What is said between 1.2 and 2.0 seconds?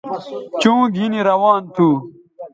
روان تھو